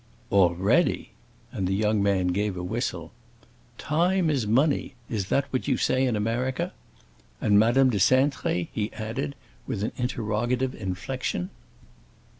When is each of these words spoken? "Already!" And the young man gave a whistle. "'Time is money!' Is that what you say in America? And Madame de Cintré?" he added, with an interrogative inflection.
"Already!" 0.31 1.11
And 1.51 1.67
the 1.67 1.75
young 1.75 2.01
man 2.01 2.29
gave 2.29 2.57
a 2.57 2.63
whistle. 2.63 3.11
"'Time 3.77 4.31
is 4.31 4.47
money!' 4.47 4.95
Is 5.11 5.27
that 5.27 5.45
what 5.53 5.67
you 5.67 5.77
say 5.77 6.07
in 6.07 6.15
America? 6.15 6.73
And 7.39 7.59
Madame 7.59 7.91
de 7.91 7.99
Cintré?" 7.99 8.69
he 8.71 8.91
added, 8.93 9.35
with 9.67 9.83
an 9.83 9.91
interrogative 9.97 10.73
inflection. 10.73 11.51